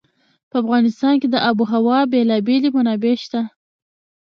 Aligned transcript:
په 0.49 0.55
افغانستان 0.63 1.13
کې 1.21 1.27
د 1.29 1.35
آب 1.49 1.57
وهوا 1.59 1.99
بېلابېلې 2.11 2.69
منابع 2.75 3.15
شته. 3.23 3.41